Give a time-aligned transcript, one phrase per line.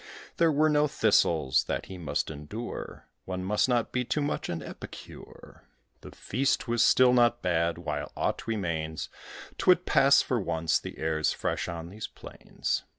[0.37, 4.63] There were no thistles, that he must endure: One must not be too much an
[4.63, 5.65] epicure.
[6.01, 9.09] The feast was still not bad: while aught remains;
[9.59, 12.83] 'Twould pass for once, the air's fresh on these plains.